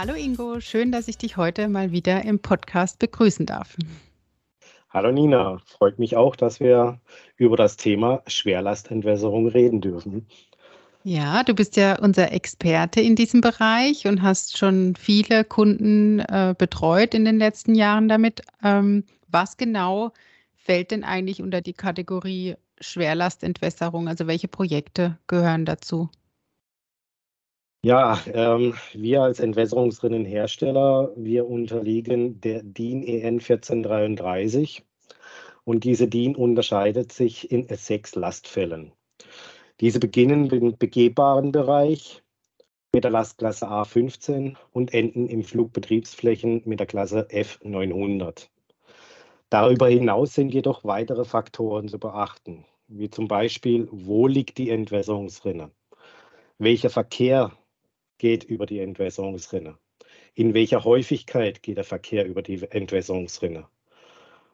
Hallo 0.00 0.14
Ingo, 0.14 0.60
schön, 0.60 0.92
dass 0.92 1.08
ich 1.08 1.18
dich 1.18 1.36
heute 1.36 1.66
mal 1.66 1.90
wieder 1.90 2.24
im 2.24 2.38
Podcast 2.38 3.00
begrüßen 3.00 3.46
darf. 3.46 3.74
Hallo 4.90 5.10
Nina, 5.10 5.58
freut 5.64 5.98
mich 5.98 6.14
auch, 6.14 6.36
dass 6.36 6.60
wir 6.60 7.00
über 7.36 7.56
das 7.56 7.76
Thema 7.76 8.22
Schwerlastentwässerung 8.28 9.48
reden 9.48 9.80
dürfen. 9.80 10.28
Ja, 11.02 11.42
du 11.42 11.52
bist 11.52 11.76
ja 11.76 11.98
unser 11.98 12.30
Experte 12.30 13.00
in 13.00 13.16
diesem 13.16 13.40
Bereich 13.40 14.06
und 14.06 14.22
hast 14.22 14.56
schon 14.56 14.94
viele 14.94 15.42
Kunden 15.42 16.20
äh, 16.20 16.54
betreut 16.56 17.12
in 17.12 17.24
den 17.24 17.38
letzten 17.40 17.74
Jahren 17.74 18.06
damit. 18.06 18.42
Ähm, 18.62 19.02
was 19.26 19.56
genau 19.56 20.12
fällt 20.54 20.92
denn 20.92 21.02
eigentlich 21.02 21.42
unter 21.42 21.60
die 21.60 21.72
Kategorie 21.72 22.54
Schwerlastentwässerung? 22.80 24.06
Also 24.06 24.28
welche 24.28 24.46
Projekte 24.46 25.18
gehören 25.26 25.64
dazu? 25.64 26.08
Ja, 27.84 28.18
ähm, 28.34 28.74
wir 28.92 29.22
als 29.22 29.38
Entwässerungsrinnenhersteller, 29.38 31.12
wir 31.14 31.46
unterliegen 31.46 32.40
der 32.40 32.64
DIN 32.64 33.04
EN 33.04 33.34
1433 33.38 34.84
und 35.62 35.84
diese 35.84 36.08
DIN 36.08 36.34
unterscheidet 36.34 37.12
sich 37.12 37.52
in 37.52 37.68
sechs 37.68 38.16
Lastfällen. 38.16 38.90
Diese 39.80 40.00
beginnen 40.00 40.50
im 40.50 40.76
begehbaren 40.76 41.52
Bereich 41.52 42.24
mit 42.92 43.04
der 43.04 43.12
Lastklasse 43.12 43.66
A15 43.68 44.56
und 44.72 44.92
enden 44.92 45.28
im 45.28 45.44
Flugbetriebsflächen 45.44 46.62
mit 46.64 46.80
der 46.80 46.88
Klasse 46.88 47.28
F900. 47.30 48.48
Darüber 49.50 49.88
hinaus 49.88 50.34
sind 50.34 50.52
jedoch 50.52 50.82
weitere 50.82 51.24
Faktoren 51.24 51.86
zu 51.86 52.00
beachten, 52.00 52.64
wie 52.88 53.08
zum 53.08 53.28
Beispiel, 53.28 53.88
wo 53.92 54.26
liegt 54.26 54.58
die 54.58 54.70
Entwässerungsrinne? 54.70 55.70
Welcher 56.58 56.90
Verkehr 56.90 57.52
geht 58.18 58.44
über 58.44 58.66
die 58.66 58.80
Entwässerungsrinne? 58.80 59.78
In 60.34 60.54
welcher 60.54 60.84
Häufigkeit 60.84 61.62
geht 61.62 61.76
der 61.76 61.84
Verkehr 61.84 62.26
über 62.26 62.42
die 62.42 62.62
Entwässerungsrinne? 62.70 63.68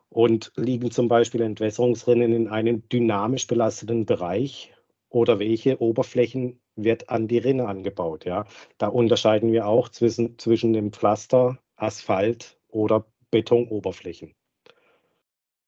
Und 0.09 0.53
liegen 0.57 0.91
zum 0.91 1.09
Beispiel 1.09 1.43
Entwässerungsrinnen 1.43 2.33
in 2.33 2.49
einem 2.49 2.89
dynamisch 2.89 3.47
belasteten 3.47 4.07
Bereich 4.07 4.73
oder 5.09 5.39
welche 5.39 5.81
Oberflächen 5.81 6.61
wird 6.77 7.09
an 7.09 7.27
die 7.27 7.39
Rinne 7.39 7.67
angebaut? 7.67 8.25
Ja? 8.25 8.47
Da 8.79 8.89
unterscheiden 8.89 9.53
wir 9.53 9.67
auch 9.67 9.89
zwischen, 9.89 10.39
zwischen 10.39 10.73
dem 10.73 10.93
Pflaster, 10.93 11.59
Asphalt 11.77 12.59
oder 12.69 13.07
Betonoberflächen. 13.31 14.35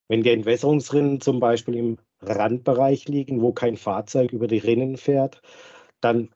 Wenn 0.09 0.23
die 0.23 0.31
Entwässerungsrinnen 0.31 1.21
zum 1.21 1.41
Beispiel 1.41 1.75
im 1.75 1.99
Randbereich 2.21 3.09
liegen, 3.09 3.43
wo 3.43 3.53
kein 3.53 3.77
Fahrzeug 3.77 4.33
über 4.33 4.47
die 4.47 4.59
Rinnen 4.59 4.97
fährt, 4.97 5.43
dann 6.01 6.31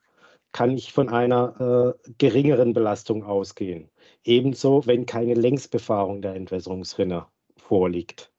kann 0.53 0.77
ich 0.77 0.93
von 0.93 1.09
einer 1.09 1.97
äh, 2.05 2.13
geringeren 2.19 2.73
Belastung 2.73 3.25
ausgehen. 3.25 3.89
Ebenso, 4.25 4.87
wenn 4.87 5.07
keine 5.07 5.35
Längsbefahrung 5.35 6.23
der 6.23 6.35
Entwässerungsrinne 6.35 7.27
vorliegt. 7.57 8.33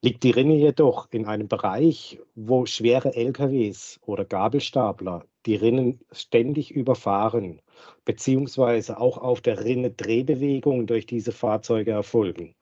Liegt 0.00 0.22
die 0.22 0.32
Rinne 0.32 0.54
jedoch 0.54 1.08
in 1.12 1.24
einem 1.24 1.48
Bereich, 1.48 2.20
wo 2.34 2.66
schwere 2.66 3.14
LKWs 3.16 3.98
oder 4.04 4.24
Gabelstapler 4.24 5.24
die 5.46 5.56
Rinnen 5.56 6.00
ständig 6.12 6.70
überfahren, 6.70 7.60
beziehungsweise 8.04 9.00
auch 9.00 9.18
auf 9.18 9.40
der 9.40 9.64
Rinne 9.64 9.90
Drehbewegungen 9.90 10.86
durch 10.86 11.06
diese 11.06 11.32
Fahrzeuge 11.32 11.92
erfolgen, 11.92 12.54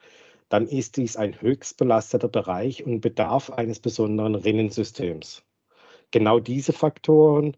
dann 0.49 0.67
ist 0.69 0.97
dies 0.97 1.17
ein 1.17 1.41
höchst 1.41 1.79
belasteter 1.79 2.29
Bereich 2.29 2.85
und 2.85 3.01
bedarf 3.01 3.51
eines 3.51 3.81
besonderen 3.81 4.35
Rinnensystems. 4.35 5.43
Genau 6.11 6.41
diese 6.41 6.73
Faktoren 6.73 7.57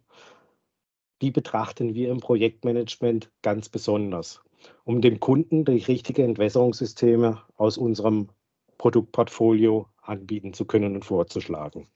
die 1.24 1.30
betrachten 1.30 1.94
wir 1.94 2.10
im 2.10 2.20
Projektmanagement 2.20 3.30
ganz 3.40 3.70
besonders, 3.70 4.42
um 4.84 5.00
dem 5.00 5.20
Kunden 5.20 5.64
die 5.64 5.78
richtigen 5.78 6.26
Entwässerungssysteme 6.26 7.40
aus 7.56 7.78
unserem 7.78 8.28
Produktportfolio 8.76 9.88
anbieten 10.02 10.52
zu 10.52 10.66
können 10.66 10.96
und 10.96 11.04
vorzuschlagen. 11.06 11.86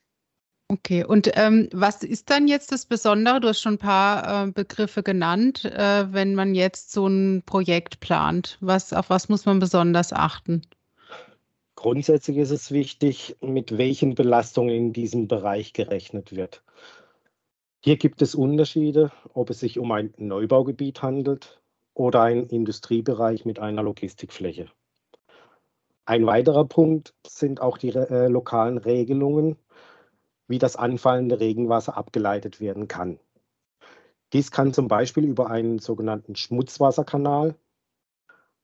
Okay, 0.69 1.05
und 1.05 1.31
ähm, 1.35 1.69
was 1.73 2.03
ist 2.03 2.31
dann 2.31 2.49
jetzt 2.49 2.73
das 2.73 2.87
Besondere? 2.87 3.41
Du 3.41 3.49
hast 3.49 3.61
schon 3.61 3.75
ein 3.75 3.79
paar 3.79 4.47
äh, 4.47 4.51
Begriffe 4.51 5.03
genannt, 5.03 5.67
äh, 5.67 6.11
wenn 6.11 6.35
man 6.35 6.55
jetzt 6.55 6.93
so 6.93 7.07
ein 7.07 7.43
Projekt 7.45 8.01
plant. 8.01 8.57
Was, 8.63 8.95
auf 8.95 9.11
was 9.11 9.29
muss 9.29 9.45
man 9.45 9.59
besonders 9.59 10.15
achten? 10.15 10.63
Grundsätzlich 11.75 12.39
ist 12.39 12.51
es 12.51 12.71
wichtig, 12.71 13.37
mit 13.43 13.77
welchen 13.77 14.15
Belastungen 14.15 14.75
in 14.75 14.93
diesem 14.95 15.29
Bereich 15.29 15.75
gerechnet 15.75 16.35
wird. 16.35 16.63
Hier 17.81 17.97
gibt 17.97 18.23
es 18.23 18.35
Unterschiede, 18.35 19.13
ob 19.35 19.51
es 19.51 19.61
sich 19.61 19.79
um 19.79 19.93
ein 19.93 20.13
Neubaugebiet 20.17 21.01
handelt 21.01 21.63
oder 21.95 22.23
einen 22.23 22.47
Industriebereich 22.47 23.45
mit 23.45 23.61
einer 23.61 23.85
Logistikfläche. 23.85 24.67
Ein 26.05 26.27
weiterer 26.27 26.65
Punkt 26.65 27.15
sind 27.25 27.61
auch 27.61 27.79
die 27.79 27.91
äh, 27.91 28.27
lokalen 28.27 28.79
Regelungen, 28.79 29.57
wie 30.49 30.59
das 30.59 30.75
anfallende 30.75 31.39
Regenwasser 31.39 31.97
abgeleitet 31.97 32.61
werden 32.61 32.89
kann. 32.89 33.21
Dies 34.33 34.51
kann 34.51 34.73
zum 34.75 34.89
Beispiel 34.89 35.25
über 35.25 35.49
einen 35.49 35.79
sogenannten 35.79 36.35
Schmutzwasserkanal, 36.35 37.55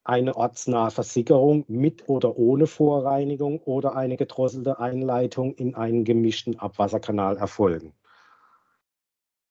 eine 0.02 0.34
ortsnahe 0.36 0.90
Versickerung 0.90 1.64
mit 1.68 2.08
oder 2.08 2.36
ohne 2.36 2.66
Vorreinigung 2.66 3.60
oder 3.60 3.94
eine 3.94 4.16
gedrosselte 4.16 4.80
Einleitung 4.80 5.54
in 5.54 5.76
einen 5.76 6.04
gemischten 6.04 6.58
Abwasserkanal 6.58 7.36
erfolgen. 7.36 7.94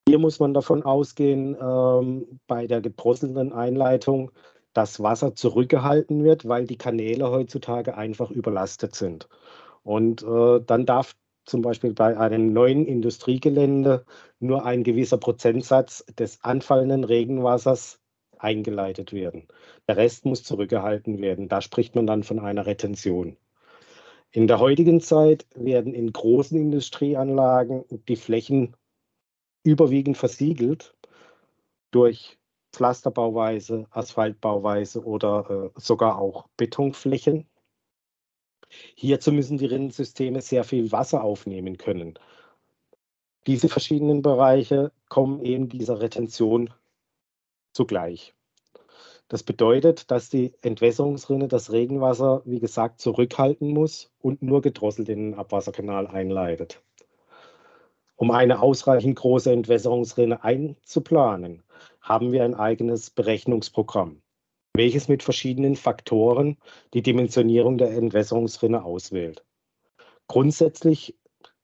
Hier 0.06 0.18
muss 0.18 0.38
man 0.38 0.52
davon 0.52 0.82
ausgehen, 0.82 1.56
ähm, 1.60 2.38
bei 2.46 2.66
der 2.66 2.80
gedrosselten 2.82 3.52
Einleitung, 3.52 4.30
dass 4.74 5.02
Wasser 5.02 5.34
zurückgehalten 5.34 6.24
wird, 6.24 6.46
weil 6.46 6.66
die 6.66 6.76
Kanäle 6.76 7.30
heutzutage 7.30 7.96
einfach 7.96 8.30
überlastet 8.30 8.94
sind. 8.94 9.28
Und 9.82 10.22
äh, 10.22 10.60
dann 10.66 10.84
darf 10.84 11.14
zum 11.46 11.62
Beispiel 11.62 11.94
bei 11.94 12.18
einem 12.18 12.52
neuen 12.52 12.86
Industriegelände 12.86 14.04
nur 14.40 14.64
ein 14.66 14.82
gewisser 14.84 15.18
Prozentsatz 15.18 16.04
des 16.18 16.42
anfallenden 16.44 17.04
Regenwassers 17.04 18.00
eingeleitet 18.38 19.12
werden. 19.12 19.48
Der 19.88 19.96
Rest 19.96 20.26
muss 20.26 20.42
zurückgehalten 20.42 21.20
werden. 21.22 21.48
Da 21.48 21.60
spricht 21.62 21.94
man 21.94 22.06
dann 22.06 22.24
von 22.24 22.40
einer 22.40 22.66
Retention. 22.66 23.36
In 24.32 24.48
der 24.48 24.58
heutigen 24.58 25.00
Zeit 25.00 25.46
werden 25.54 25.94
in 25.94 26.12
großen 26.12 26.58
Industrieanlagen 26.58 27.84
die 28.08 28.16
Flächen 28.16 28.76
überwiegend 29.64 30.16
versiegelt 30.16 30.94
durch 31.90 32.38
Pflasterbauweise, 32.72 33.86
Asphaltbauweise 33.90 35.04
oder 35.04 35.72
äh, 35.74 35.80
sogar 35.80 36.18
auch 36.18 36.48
Betonflächen. 36.56 37.46
Hierzu 38.94 39.32
müssen 39.32 39.58
die 39.58 39.66
Rinnensysteme 39.66 40.40
sehr 40.40 40.64
viel 40.64 40.90
Wasser 40.92 41.22
aufnehmen 41.22 41.78
können. 41.78 42.18
Diese 43.46 43.68
verschiedenen 43.68 44.22
Bereiche 44.22 44.90
kommen 45.08 45.40
eben 45.40 45.68
dieser 45.68 46.00
Retention 46.00 46.72
zugleich. 47.72 48.34
Das 49.28 49.42
bedeutet, 49.42 50.10
dass 50.10 50.28
die 50.28 50.54
Entwässerungsrinne 50.62 51.48
das 51.48 51.72
Regenwasser, 51.72 52.42
wie 52.44 52.60
gesagt, 52.60 53.00
zurückhalten 53.00 53.68
muss 53.68 54.10
und 54.18 54.42
nur 54.42 54.60
gedrosselt 54.60 55.08
in 55.08 55.30
den 55.30 55.34
Abwasserkanal 55.34 56.06
einleitet. 56.06 56.82
Um 58.24 58.30
eine 58.30 58.62
ausreichend 58.62 59.16
große 59.16 59.52
Entwässerungsrinne 59.52 60.42
einzuplanen, 60.42 61.62
haben 62.00 62.32
wir 62.32 62.42
ein 62.42 62.54
eigenes 62.54 63.10
Berechnungsprogramm, 63.10 64.22
welches 64.72 65.08
mit 65.08 65.22
verschiedenen 65.22 65.76
Faktoren 65.76 66.56
die 66.94 67.02
Dimensionierung 67.02 67.76
der 67.76 67.90
Entwässerungsrinne 67.90 68.82
auswählt. 68.82 69.44
Grundsätzlich 70.26 71.14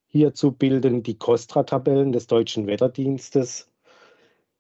hierzu 0.06 0.52
bilden 0.52 1.02
die 1.02 1.17
Kostra-Tabellen 1.17 2.12
des 2.12 2.26
Deutschen 2.26 2.67
Wetterdienstes 2.67 3.70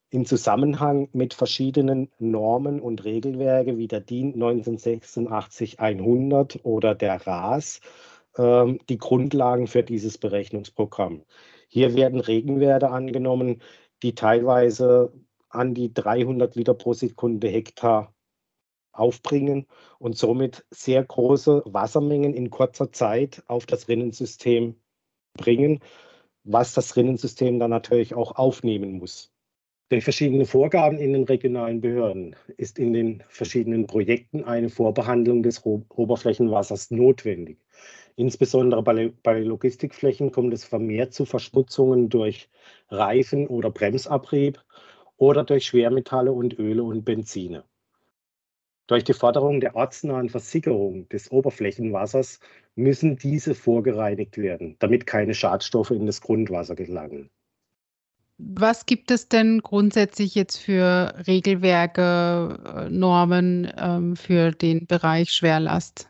in 0.08 0.24
Zusammenhang 0.24 1.10
mit 1.12 1.34
verschiedenen 1.34 2.08
Normen 2.18 2.80
und 2.80 3.04
Regelwerke 3.04 3.76
wie 3.76 3.88
der 3.88 4.00
DIN 4.00 4.42
1986-100 4.42 6.62
oder 6.62 6.94
der 6.94 7.26
RAS 7.26 7.82
äh, 8.38 8.74
die 8.88 8.96
Grundlagen 8.96 9.66
für 9.66 9.82
dieses 9.82 10.16
Berechnungsprogramm. 10.16 11.26
Hier 11.72 11.94
werden 11.94 12.18
Regenwerte 12.20 12.90
angenommen, 12.90 13.62
die 14.02 14.16
teilweise 14.16 15.12
an 15.48 15.72
die 15.72 15.94
300 15.94 16.56
Liter 16.56 16.74
pro 16.74 16.94
Sekunde 16.94 17.48
Hektar 17.48 18.12
aufbringen 18.92 19.66
und 20.00 20.16
somit 20.16 20.66
sehr 20.70 21.04
große 21.04 21.62
Wassermengen 21.66 22.34
in 22.34 22.50
kurzer 22.50 22.90
Zeit 22.90 23.44
auf 23.46 23.66
das 23.66 23.86
Rinnensystem 23.88 24.80
bringen, 25.34 25.78
was 26.42 26.74
das 26.74 26.96
Rinnensystem 26.96 27.60
dann 27.60 27.70
natürlich 27.70 28.14
auch 28.14 28.32
aufnehmen 28.32 28.98
muss. 28.98 29.32
Durch 29.90 30.02
verschiedene 30.02 30.46
Vorgaben 30.46 30.98
in 30.98 31.12
den 31.12 31.24
regionalen 31.24 31.80
Behörden 31.80 32.34
ist 32.56 32.80
in 32.80 32.92
den 32.92 33.22
verschiedenen 33.28 33.86
Projekten 33.86 34.42
eine 34.42 34.70
Vorbehandlung 34.70 35.44
des 35.44 35.64
Oberflächenwassers 35.64 36.90
notwendig. 36.90 37.58
Insbesondere 38.16 38.82
bei, 38.82 39.12
bei 39.22 39.40
Logistikflächen 39.40 40.32
kommt 40.32 40.52
es 40.52 40.64
vermehrt 40.64 41.14
zu 41.14 41.24
Verschmutzungen 41.24 42.08
durch 42.08 42.48
Reifen- 42.88 43.46
oder 43.46 43.70
Bremsabrieb 43.70 44.62
oder 45.16 45.44
durch 45.44 45.66
Schwermetalle 45.66 46.32
und 46.32 46.58
Öle 46.58 46.82
und 46.82 47.04
Benzine. 47.04 47.64
Durch 48.90 49.04
die 49.04 49.14
Forderung 49.14 49.60
der 49.60 49.76
ortsnahen 49.76 50.28
Versickerung 50.28 51.08
des 51.10 51.30
Oberflächenwassers 51.30 52.40
müssen 52.74 53.16
diese 53.16 53.54
vorgereinigt 53.54 54.36
werden, 54.36 54.74
damit 54.80 55.06
keine 55.06 55.34
Schadstoffe 55.34 55.92
in 55.92 56.06
das 56.06 56.20
Grundwasser 56.20 56.74
gelangen. 56.74 57.30
Was 58.38 58.86
gibt 58.86 59.12
es 59.12 59.28
denn 59.28 59.60
grundsätzlich 59.60 60.34
jetzt 60.34 60.56
für 60.56 61.14
Regelwerke, 61.28 62.58
äh, 62.64 62.90
Normen 62.90 63.70
ähm, 63.78 64.16
für 64.16 64.50
den 64.50 64.86
Bereich 64.86 65.30
Schwerlast? 65.30 66.09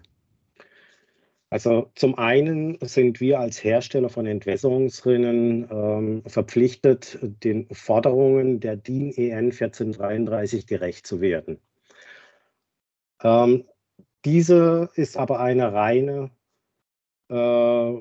Also 1.53 1.91
zum 1.97 2.17
einen 2.17 2.79
sind 2.81 3.21
wir 3.21 3.41
als 3.41 3.63
Hersteller 3.65 4.09
von 4.09 4.25
Entwässerungsrinnen 4.25 5.69
ähm, 5.69 6.23
verpflichtet, 6.25 7.19
den 7.23 7.67
Forderungen 7.75 8.61
der 8.61 8.77
DIN 8.77 9.11
EN 9.13 9.47
1433 9.47 10.69
gerecht 10.69 11.09
zu 11.09 11.21
werden. 11.21 11.61
Ähm, 13.23 13.65
diese 14.25 14.91
ist 14.95 15.17
aber 15.17 15.41
eine 15.41 15.73
reine 15.73 16.31
äh, 17.31 17.95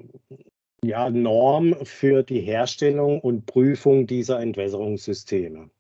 ja, 0.84 1.10
Norm 1.10 1.76
für 1.86 2.22
die 2.22 2.42
Herstellung 2.42 3.20
und 3.20 3.48
Prüfung 3.48 4.06
dieser 4.06 4.40
Entwässerungssysteme. 4.42 5.72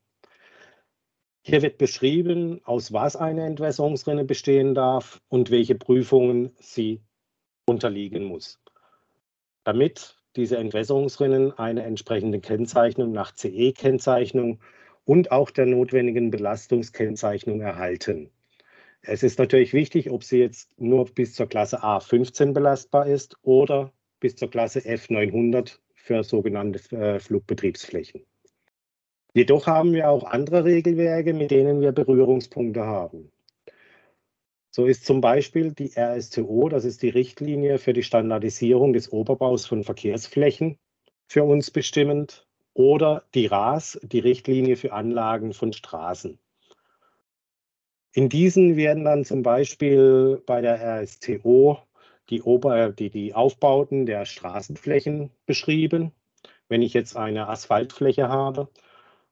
Hier 1.45 1.61
wird 1.61 1.77
beschrieben, 1.77 2.61
aus 2.63 2.91
was 2.93 3.15
eine 3.15 3.45
Entwässerungsrinne 3.45 4.25
bestehen 4.25 4.73
darf 4.73 5.21
und 5.29 5.51
welche 5.51 5.75
Prüfungen 5.75 6.51
sie 6.59 7.01
unterliegen 7.69 8.25
muss. 8.25 8.59
Damit 9.63 10.17
diese 10.35 10.57
Entwässerungsrinnen 10.57 11.57
eine 11.57 11.83
entsprechende 11.83 12.39
Kennzeichnung 12.39 13.11
nach 13.11 13.33
CE-Kennzeichnung 13.33 14.59
und 15.05 15.31
auch 15.31 15.49
der 15.49 15.65
notwendigen 15.65 16.31
Belastungskennzeichnung 16.31 17.61
erhalten. 17.61 18.29
Es 19.01 19.23
ist 19.23 19.39
natürlich 19.39 19.73
wichtig, 19.73 20.11
ob 20.11 20.23
sie 20.23 20.39
jetzt 20.39 20.79
nur 20.79 21.05
bis 21.05 21.33
zur 21.33 21.47
Klasse 21.47 21.83
A15 21.83 22.53
belastbar 22.53 23.07
ist 23.07 23.37
oder 23.41 23.91
bis 24.19 24.35
zur 24.35 24.49
Klasse 24.49 24.79
F900 24.79 25.79
für 25.95 26.23
sogenannte 26.23 26.95
äh, 26.95 27.19
Flugbetriebsflächen. 27.19 28.25
Jedoch 29.33 29.67
haben 29.67 29.93
wir 29.93 30.09
auch 30.09 30.23
andere 30.23 30.65
Regelwerke, 30.65 31.33
mit 31.33 31.51
denen 31.51 31.81
wir 31.81 31.91
Berührungspunkte 31.91 32.83
haben. 32.85 33.31
So 34.71 34.85
ist 34.85 35.05
zum 35.05 35.19
Beispiel 35.19 35.71
die 35.71 35.91
RSTO, 35.97 36.69
das 36.69 36.85
ist 36.85 37.01
die 37.01 37.09
Richtlinie 37.09 37.79
für 37.79 37.93
die 37.93 38.03
Standardisierung 38.03 38.93
des 38.93 39.11
Oberbaus 39.11 39.65
von 39.65 39.83
Verkehrsflächen, 39.83 40.77
für 41.27 41.43
uns 41.43 41.71
bestimmend, 41.71 42.47
oder 42.75 43.23
die 43.33 43.47
RAS, 43.47 43.99
die 44.03 44.19
Richtlinie 44.19 44.77
für 44.77 44.93
Anlagen 44.93 45.53
von 45.53 45.73
Straßen. 45.73 46.39
In 48.13 48.29
diesen 48.29 48.77
werden 48.77 49.03
dann 49.03 49.25
zum 49.25 49.43
Beispiel 49.43 50.41
bei 50.45 50.61
der 50.61 50.79
RSTO 50.79 51.79
die, 52.29 52.41
Ober 52.43 52.91
die, 52.91 53.09
die 53.09 53.33
Aufbauten 53.33 54.05
der 54.05 54.25
Straßenflächen 54.25 55.31
beschrieben. 55.45 56.11
Wenn 56.67 56.81
ich 56.81 56.93
jetzt 56.93 57.17
eine 57.17 57.49
Asphaltfläche 57.49 58.29
habe, 58.29 58.69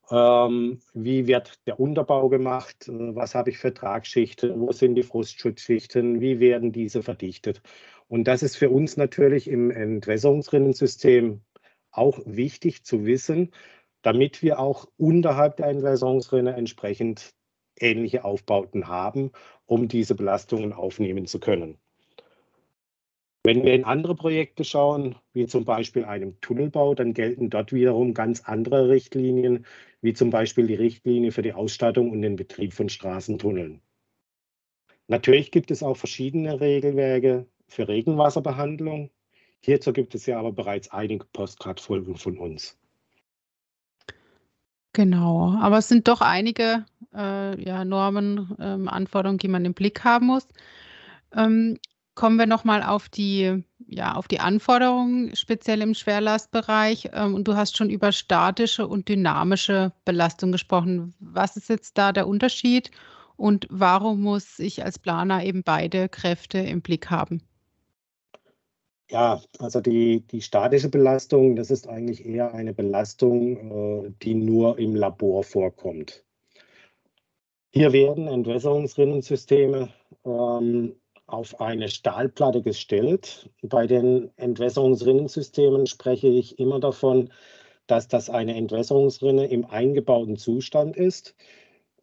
ähm, 0.10 0.80
wie 0.94 1.28
wird 1.28 1.66
der 1.68 1.80
Unterbau 1.80 2.30
gemacht? 2.30 2.86
Was 2.88 3.36
habe 3.36 3.50
ich 3.50 3.58
für 3.58 3.74
Tragschichten? 3.74 4.60
Wo 4.60 4.72
sind 4.72 4.96
die 4.96 5.04
Frostschutzschichten? 5.04 6.22
Wie 6.22 6.40
werden 6.40 6.72
diese 6.72 7.04
verdichtet? 7.04 7.62
Und 8.08 8.26
das 8.26 8.44
ist 8.44 8.56
für 8.56 8.70
uns 8.70 8.98
natürlich 8.98 9.50
im 9.50 9.72
Entwässerungsrinnensystem 9.72 11.42
auch 11.92 12.20
wichtig 12.26 12.86
zu 12.86 13.06
wissen, 13.06 13.52
damit 14.02 14.42
wir 14.42 14.60
auch 14.60 14.88
unterhalb 14.98 15.58
der 15.58 15.68
Entwässerungsrinne 15.68 16.56
entsprechend 16.56 17.34
ähnliche 17.80 18.24
Aufbauten 18.24 18.88
haben, 18.88 19.32
um 19.66 19.88
diese 19.88 20.16
Belastungen 20.16 20.74
aufnehmen 20.74 21.26
zu 21.26 21.40
können. 21.40 21.78
Wenn 23.48 23.64
wir 23.64 23.74
in 23.74 23.86
andere 23.86 24.14
Projekte 24.14 24.66
schauen, 24.66 25.16
wie 25.32 25.48
zum 25.48 25.64
Beispiel 25.64 26.04
einem 26.04 26.38
Tunnelbau, 26.42 26.96
dann 26.96 27.14
gelten 27.14 27.50
dort 27.50 27.72
wiederum 27.72 28.14
ganz 28.14 28.42
andere 28.42 28.90
Richtlinien, 28.90 29.66
wie 30.02 30.12
zum 30.12 30.32
Beispiel 30.32 30.68
die 30.68 30.76
Richtlinie 30.76 31.32
für 31.32 31.44
die 31.44 31.54
Ausstattung 31.54 32.12
und 32.12 32.22
den 32.24 32.36
Betrieb 32.36 32.74
von 32.74 32.90
Straßentunneln. 32.90 33.80
Natürlich 35.08 35.50
gibt 35.52 35.72
es 35.72 35.82
auch 35.82 35.96
verschiedene 35.96 36.60
Regelwerke 36.60 37.48
für 37.70 37.88
Regenwasserbehandlung. 37.88 39.12
Hierzu 39.62 39.94
gibt 39.94 40.14
es 40.14 40.26
ja 40.26 40.38
aber 40.40 40.52
bereits 40.52 40.92
einige 40.92 41.24
Postcard-Folgen 41.24 42.18
von 42.18 42.38
uns. 42.38 42.78
Genau, 44.92 45.56
aber 45.62 45.78
es 45.78 45.88
sind 45.88 46.10
doch 46.10 46.20
einige 46.20 46.86
äh, 47.16 47.64
ja, 47.64 47.86
Normen, 47.86 48.58
ähm, 48.60 48.90
Anforderungen, 48.90 49.40
die 49.40 49.48
man 49.48 49.64
im 49.64 49.74
Blick 49.74 50.04
haben 50.04 50.26
muss. 50.26 50.50
Ähm, 51.34 51.78
kommen 52.18 52.38
wir 52.38 52.48
nochmal 52.48 52.82
auf 52.82 53.08
die, 53.08 53.64
ja, 53.88 54.16
auf 54.16 54.28
die 54.28 54.40
Anforderungen, 54.40 55.34
speziell 55.36 55.82
im 55.82 55.94
Schwerlastbereich. 55.94 57.12
Ähm, 57.14 57.36
und 57.36 57.48
du 57.48 57.56
hast 57.56 57.78
schon 57.78 57.90
über 57.90 58.12
statische 58.12 58.88
und 58.88 59.08
dynamische 59.08 59.94
Belastung 60.04 60.52
gesprochen. 60.52 61.14
Was 61.20 61.56
ist 61.56 61.70
jetzt 61.70 61.98
da 61.98 62.12
der 62.12 62.28
Unterschied 62.28 62.92
und 63.38 63.68
warum 63.70 64.22
muss 64.22 64.58
ich 64.60 64.84
als 64.84 64.98
Planer 65.00 65.46
eben 65.46 65.62
beide 65.64 66.10
Kräfte 66.10 66.58
im 66.58 66.82
Blick 66.82 67.12
haben? 67.12 67.44
Ja, 69.10 69.40
also 69.60 69.80
die, 69.80 70.26
die 70.28 70.42
statische 70.42 70.90
Belastung, 70.90 71.56
das 71.56 71.70
ist 71.70 71.88
eigentlich 71.88 72.26
eher 72.26 72.54
eine 72.54 72.74
Belastung, 72.74 74.06
äh, 74.08 74.12
die 74.24 74.34
nur 74.34 74.80
im 74.80 74.96
Labor 74.96 75.44
vorkommt. 75.44 76.26
Hier 77.72 77.94
werden 77.94 78.28
Entwässerungsrinnensysteme 78.28 79.90
ähm, 80.26 80.96
auf 81.28 81.60
eine 81.62 81.90
Stahlplatte 81.90 82.62
gestellt. 82.62 83.50
Bei 83.62 83.86
den 83.86 84.32
Entwässerungsrinnensystemen 84.38 85.86
spreche 85.86 86.28
ich 86.28 86.58
immer 86.60 86.80
davon, 86.80 87.30
dass 87.86 88.08
das 88.08 88.30
eine 88.30 88.56
Entwässerungsrinne 88.56 89.48
im 89.48 89.66
eingebauten 89.66 90.38
Zustand 90.38 90.96
ist. 90.98 91.36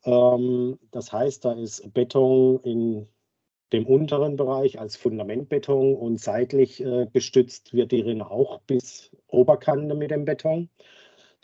Ähm, 0.04 0.78
das 0.90 1.12
heißt, 1.12 1.44
da 1.44 1.52
ist 1.52 1.92
Beton 1.94 2.60
in 2.60 3.08
dem 3.72 3.86
unteren 3.86 4.36
Bereich 4.36 4.78
als 4.78 4.96
Fundamentbeton 4.96 5.94
und 5.94 6.20
seitlich 6.20 6.80
äh, 6.84 7.06
gestützt 7.12 7.72
wird 7.72 7.92
die 7.92 8.02
Rinne 8.02 8.30
auch 8.30 8.60
bis 8.60 9.10
Oberkante 9.26 9.94
mit 9.94 10.10
dem 10.10 10.24
Beton. 10.24 10.68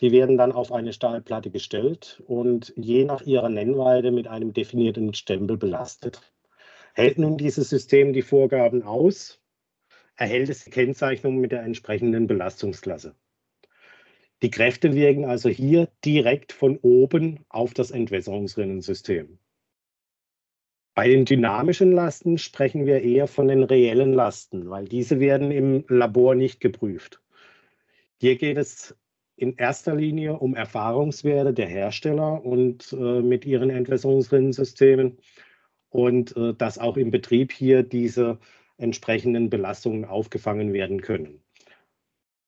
Die 0.01 0.11
werden 0.11 0.37
dann 0.37 0.51
auf 0.51 0.71
eine 0.71 0.93
Stahlplatte 0.93 1.51
gestellt 1.51 2.23
und 2.25 2.73
je 2.75 3.05
nach 3.05 3.21
ihrer 3.23 3.49
Nennweite 3.49 4.11
mit 4.11 4.27
einem 4.27 4.53
definierten 4.53 5.13
Stempel 5.13 5.57
belastet. 5.57 6.21
Hält 6.93 7.17
nun 7.17 7.37
dieses 7.37 7.69
System 7.69 8.13
die 8.13 8.21
Vorgaben 8.21 8.83
aus, 8.83 9.41
erhält 10.15 10.49
es 10.49 10.63
die 10.63 10.71
Kennzeichnung 10.71 11.37
mit 11.37 11.51
der 11.51 11.63
entsprechenden 11.63 12.27
Belastungsklasse. 12.27 13.15
Die 14.41 14.51
Kräfte 14.51 14.93
wirken 14.93 15.25
also 15.25 15.49
hier 15.49 15.87
direkt 16.03 16.51
von 16.51 16.77
oben 16.77 17.45
auf 17.49 17.73
das 17.73 17.91
Entwässerungsrinnensystem. 17.91 19.37
Bei 20.93 21.07
den 21.07 21.25
dynamischen 21.25 21.91
Lasten 21.93 22.37
sprechen 22.37 22.85
wir 22.85 23.01
eher 23.01 23.27
von 23.27 23.47
den 23.47 23.63
reellen 23.63 24.13
Lasten, 24.13 24.69
weil 24.69 24.85
diese 24.85 25.19
werden 25.19 25.51
im 25.51 25.85
Labor 25.87 26.35
nicht 26.35 26.59
geprüft. 26.59 27.21
Hier 28.19 28.35
geht 28.35 28.57
es 28.57 28.95
in 29.37 29.55
erster 29.55 29.95
Linie 29.95 30.33
um 30.33 30.55
Erfahrungswerte 30.55 31.53
der 31.53 31.67
Hersteller 31.67 32.43
und 32.43 32.93
äh, 32.93 33.21
mit 33.21 33.45
ihren 33.45 33.69
Entwässerungsrinnensystemen 33.69 35.17
und 35.91 36.35
äh, 36.35 36.53
dass 36.55 36.79
auch 36.79 36.97
im 36.97 37.11
Betrieb 37.11 37.51
hier 37.51 37.83
diese 37.83 38.39
entsprechenden 38.77 39.51
Belastungen 39.51 40.05
aufgefangen 40.05 40.73
werden 40.73 41.01
können. 41.01 41.43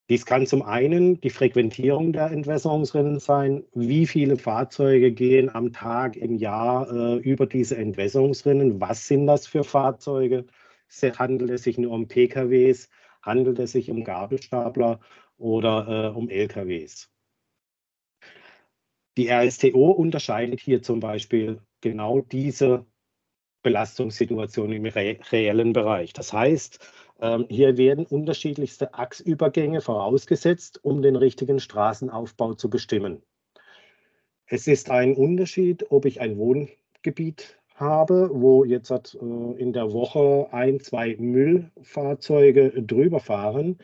Dies 0.09 0.25
kann 0.25 0.45
zum 0.47 0.63
einen 0.63 1.21
die 1.21 1.29
Frequentierung 1.29 2.11
der 2.11 2.31
Entwässerungsrinnen 2.31 3.19
sein. 3.19 3.63
Wie 3.73 4.05
viele 4.05 4.37
Fahrzeuge 4.37 5.11
gehen 5.13 5.53
am 5.53 5.71
Tag, 5.71 6.17
im 6.17 6.35
Jahr 6.35 6.91
äh, 6.91 7.15
über 7.19 7.45
diese 7.45 7.77
Entwässerungsrinnen? 7.77 8.81
Was 8.81 9.07
sind 9.07 9.27
das 9.27 9.47
für 9.47 9.63
Fahrzeuge? 9.63 10.45
Handelt 11.01 11.49
es 11.51 11.63
sich 11.63 11.77
nur 11.77 11.91
um 11.91 12.07
PKWs? 12.07 12.89
Handelt 13.21 13.59
es 13.59 13.71
sich 13.71 13.89
um 13.89 14.03
Gabelstapler 14.03 14.99
oder 15.37 16.11
äh, 16.13 16.17
um 16.17 16.29
LKWs? 16.29 17.09
Die 19.17 19.29
RSTO 19.29 19.91
unterscheidet 19.91 20.59
hier 20.59 20.81
zum 20.81 20.99
Beispiel 20.99 21.61
genau 21.81 22.21
diese 22.21 22.85
Belastungssituation 23.63 24.71
im 24.71 24.85
re 24.85 25.17
reellen 25.31 25.73
Bereich. 25.73 26.13
Das 26.13 26.31
heißt, 26.33 26.79
ähm, 27.21 27.45
hier 27.49 27.77
werden 27.77 28.05
unterschiedlichste 28.05 28.93
Achsübergänge 28.93 29.81
vorausgesetzt, 29.81 30.79
um 30.83 31.01
den 31.01 31.15
richtigen 31.15 31.59
Straßenaufbau 31.59 32.53
zu 32.53 32.69
bestimmen. 32.69 33.23
Es 34.45 34.67
ist 34.67 34.91
ein 34.91 35.15
Unterschied, 35.15 35.85
ob 35.89 36.05
ich 36.05 36.21
ein 36.21 36.37
Wohngebiet 36.37 37.57
habe, 37.75 38.29
wo 38.33 38.63
jetzt 38.65 38.91
äh, 38.91 39.17
in 39.57 39.73
der 39.73 39.91
Woche 39.93 40.47
ein, 40.51 40.79
zwei 40.79 41.15
Müllfahrzeuge 41.17 42.83
drüber 42.83 43.19
fahren 43.19 43.79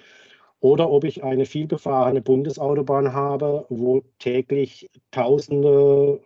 oder 0.59 0.89
ob 0.89 1.05
ich 1.05 1.24
eine 1.24 1.45
vielbefahrene 1.45 2.21
Bundesautobahn 2.21 3.13
habe, 3.13 3.65
wo 3.69 4.03
täglich 4.19 4.89
tausende 5.12 6.19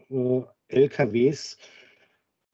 LKWs 0.69 1.53
äh, 1.53 1.82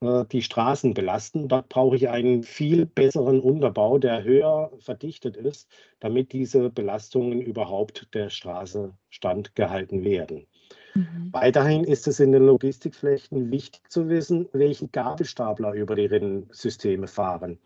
die 0.02 0.42
Straßen 0.42 0.94
belasten. 0.94 1.50
Dort 1.50 1.68
brauche 1.68 1.96
ich 1.96 2.10
einen 2.10 2.44
viel 2.44 2.86
besseren 2.86 3.42
Unterbau, 3.42 3.98
der 3.98 4.24
höher 4.24 4.72
verdichtet 4.80 5.36
ist, 5.36 5.70
damit 6.00 6.32
diese 6.32 6.70
Belastungen 6.70 7.42
überhaupt 7.42 8.14
der 8.14 8.30
Straße 8.30 8.94
standgehalten 9.10 10.06
werden. 10.06 10.48
Mhm. 10.96 11.34
Weiterhin 11.34 11.84
ist 11.84 12.08
es 12.08 12.20
in 12.22 12.32
den 12.32 12.46
Logistikflächen 12.46 13.52
wichtig 13.52 13.90
zu 13.90 14.08
wissen, 14.08 14.48
welche 14.54 14.88
Gabelstapler 14.88 15.74
über 15.74 15.96
die 15.96 16.06
Rinnensysteme 16.06 17.08
fahren. 17.08 17.60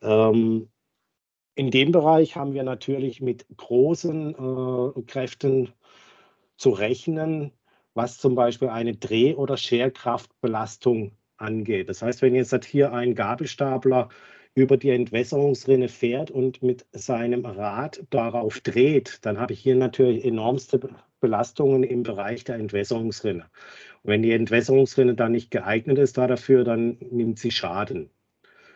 Ähm, 0.00 0.68
in 1.56 1.70
dem 1.70 1.90
Bereich 1.90 2.36
haben 2.36 2.54
wir 2.54 2.62
natürlich 2.62 3.20
mit 3.20 3.46
großen 3.56 4.34
äh, 4.34 5.02
Kräften 5.02 5.72
zu 6.56 6.70
rechnen, 6.70 7.52
was 7.94 8.18
zum 8.18 8.36
Beispiel 8.36 8.68
eine 8.68 8.94
Dreh- 8.94 9.34
oder 9.34 9.56
Scherkraftbelastung 9.56 11.16
angeht. 11.36 11.88
Das 11.88 12.02
heißt, 12.02 12.22
wenn 12.22 12.34
jetzt 12.34 12.64
hier 12.64 12.92
ein 12.92 13.14
Gabelstapler 13.14 14.08
über 14.54 14.76
die 14.76 14.90
Entwässerungsrinne 14.90 15.88
fährt 15.88 16.30
und 16.30 16.62
mit 16.62 16.86
seinem 16.92 17.44
Rad 17.44 18.04
darauf 18.10 18.60
dreht, 18.60 19.18
dann 19.22 19.38
habe 19.38 19.52
ich 19.52 19.60
hier 19.60 19.74
natürlich 19.74 20.24
enormste 20.24 20.80
Belastungen 21.20 21.82
im 21.82 22.02
Bereich 22.02 22.44
der 22.44 22.56
Entwässerungsrinne. 22.56 23.46
Und 24.02 24.10
wenn 24.10 24.22
die 24.22 24.32
Entwässerungsrinne 24.32 25.14
dann 25.14 25.32
nicht 25.32 25.50
geeignet 25.50 25.98
ist 25.98 26.18
dafür, 26.18 26.62
dann 26.64 26.98
nimmt 27.10 27.38
sie 27.38 27.50
Schaden. 27.50 28.10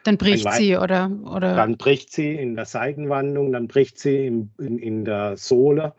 Dann 0.05 0.17
bricht 0.17 0.51
sie, 0.55 0.77
oder, 0.77 1.11
oder? 1.25 1.55
Dann 1.55 1.77
bricht 1.77 2.13
sie 2.13 2.35
in 2.35 2.55
der 2.55 2.65
Seitenwandung, 2.65 3.53
dann 3.53 3.69
bricht 3.69 3.99
sie 3.99 4.27
in, 4.27 4.51
in, 4.59 4.79
in 4.79 5.05
der 5.05 5.37
Sohle. 5.37 5.95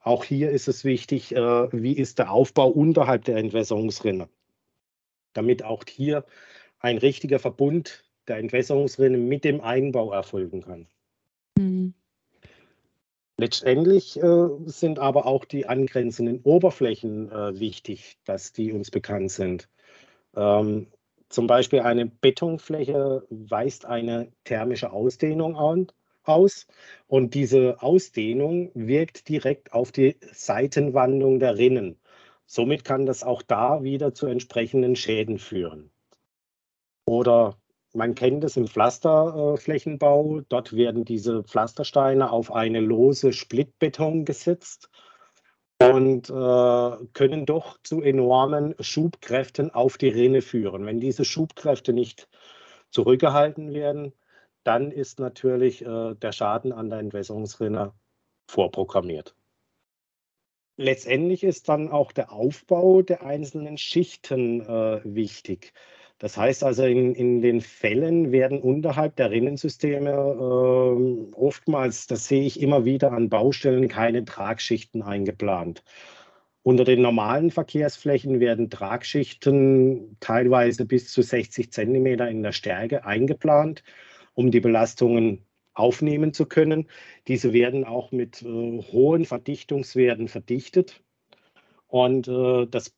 Auch 0.00 0.24
hier 0.24 0.50
ist 0.50 0.66
es 0.68 0.84
wichtig, 0.84 1.34
äh, 1.34 1.72
wie 1.72 1.92
ist 1.92 2.18
der 2.18 2.30
Aufbau 2.30 2.68
unterhalb 2.68 3.24
der 3.24 3.36
Entwässerungsrinne, 3.36 4.28
damit 5.34 5.62
auch 5.62 5.84
hier 5.88 6.24
ein 6.78 6.98
richtiger 6.98 7.38
Verbund 7.38 8.04
der 8.28 8.38
Entwässerungsrinne 8.38 9.18
mit 9.18 9.44
dem 9.44 9.60
Einbau 9.60 10.12
erfolgen 10.12 10.62
kann. 10.62 10.86
Mhm. 11.58 11.94
Letztendlich 13.36 14.22
äh, 14.22 14.48
sind 14.66 14.98
aber 14.98 15.26
auch 15.26 15.44
die 15.44 15.66
angrenzenden 15.66 16.40
Oberflächen 16.42 17.30
äh, 17.32 17.58
wichtig, 17.58 18.16
dass 18.24 18.52
die 18.52 18.72
uns 18.72 18.90
bekannt 18.90 19.32
sind. 19.32 19.68
Ähm, 20.36 20.86
zum 21.28 21.48
Beispiel 21.48 21.80
eine 21.80 22.06
Betonfläche 22.06 23.26
weist 23.28 23.86
eine 23.86 24.30
thermische 24.44 24.92
Ausdehnung 24.92 25.56
an, 25.56 25.88
aus 26.24 26.66
und 27.06 27.34
diese 27.34 27.82
Ausdehnung 27.82 28.70
wirkt 28.74 29.28
direkt 29.28 29.72
auf 29.72 29.92
die 29.92 30.16
Seitenwandung 30.32 31.38
der 31.38 31.56
Rinnen. 31.56 31.98
Somit 32.46 32.84
kann 32.84 33.06
das 33.06 33.22
auch 33.22 33.42
da 33.42 33.82
wieder 33.82 34.14
zu 34.14 34.26
entsprechenden 34.26 34.96
Schäden 34.96 35.38
führen. 35.38 35.90
Oder 37.06 37.56
man 37.92 38.14
kennt 38.14 38.44
es 38.44 38.56
im 38.56 38.66
Pflasterflächenbau. 38.66 40.40
Dort 40.48 40.74
werden 40.74 41.04
diese 41.04 41.44
Pflastersteine 41.44 42.30
auf 42.30 42.52
eine 42.52 42.80
lose 42.80 43.32
Splittbeton 43.32 44.24
gesetzt 44.24 44.90
und 45.80 46.30
äh, 46.30 47.06
können 47.12 47.46
doch 47.46 47.78
zu 47.82 48.02
enormen 48.02 48.74
Schubkräften 48.80 49.70
auf 49.70 49.98
die 49.98 50.08
Rinne 50.08 50.42
führen. 50.42 50.86
Wenn 50.86 51.00
diese 51.00 51.24
Schubkräfte 51.24 51.92
nicht 51.92 52.28
zurückgehalten 52.90 53.72
werden, 53.72 54.12
dann 54.64 54.90
ist 54.90 55.20
natürlich 55.20 55.84
äh, 55.84 56.14
der 56.14 56.32
Schaden 56.32 56.72
an 56.72 56.90
der 56.90 57.00
Entwässerungsrinne 57.00 57.92
vorprogrammiert. 58.48 59.34
Letztendlich 60.76 61.44
ist 61.44 61.68
dann 61.68 61.88
auch 61.88 62.10
der 62.10 62.32
Aufbau 62.32 63.02
der 63.02 63.22
einzelnen 63.24 63.78
Schichten 63.78 64.60
äh, 64.60 65.00
wichtig. 65.04 65.72
Das 66.18 66.36
heißt 66.36 66.64
also, 66.64 66.84
in, 66.84 67.14
in 67.14 67.42
den 67.42 67.60
Fällen 67.60 68.32
werden 68.32 68.60
unterhalb 68.60 69.16
der 69.16 69.30
Rinnensysteme 69.30 70.10
äh, 70.10 71.34
oftmals, 71.34 72.06
das 72.06 72.26
sehe 72.26 72.44
ich 72.44 72.60
immer 72.60 72.84
wieder 72.84 73.12
an 73.12 73.28
Baustellen, 73.28 73.88
keine 73.88 74.24
Tragschichten 74.24 75.02
eingeplant. 75.02 75.84
Unter 76.62 76.84
den 76.84 77.02
normalen 77.02 77.50
Verkehrsflächen 77.50 78.40
werden 78.40 78.70
Tragschichten 78.70 80.16
teilweise 80.20 80.86
bis 80.86 81.12
zu 81.12 81.22
60 81.22 81.70
Zentimeter 81.72 82.28
in 82.28 82.42
der 82.42 82.52
Stärke 82.52 83.04
eingeplant, 83.04 83.84
um 84.34 84.50
die 84.50 84.60
Belastungen 84.60 85.44
aufnehmen 85.74 86.32
zu 86.32 86.46
können. 86.46 86.88
Diese 87.28 87.52
werden 87.52 87.84
auch 87.84 88.12
mit 88.12 88.42
äh, 88.42 88.82
hohen 88.92 89.24
Verdichtungswerten 89.24 90.28
verdichtet. 90.28 91.02
Und 91.86 92.28
äh, 92.28 92.66
das 92.66 92.94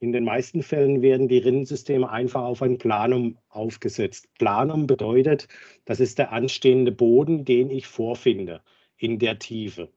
in 0.00 0.12
den 0.12 0.24
meisten 0.24 0.62
Fällen 0.62 1.00
werden 1.00 1.28
die 1.28 1.38
Rinnensysteme 1.38 2.10
einfach 2.10 2.42
auf 2.42 2.60
ein 2.60 2.76
Planum 2.76 3.38
aufgesetzt. 3.48 4.28
Planum 4.38 4.86
bedeutet, 4.86 5.48
das 5.86 6.00
ist 6.00 6.18
der 6.18 6.32
anstehende 6.32 6.92
Boden, 6.92 7.44
den 7.44 7.70
ich 7.70 7.86
vorfinde 7.86 8.60
in 8.98 9.18
der 9.18 9.38
Tiefe. 9.38 9.88